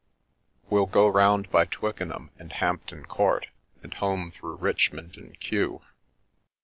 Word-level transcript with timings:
We'll 0.67 0.87
go 0.87 1.07
round 1.07 1.51
by 1.51 1.65
Twickenham 1.65 2.31
and 2.39 2.53
Hampton 2.53 3.05
Court 3.05 3.45
and 3.83 3.93
home 3.93 4.31
through 4.31 4.55
Richmond 4.55 5.15
and 5.15 5.39
Kew." 5.39 5.83